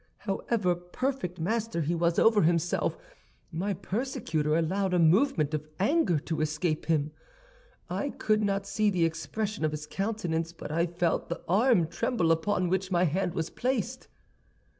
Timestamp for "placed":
13.51-14.07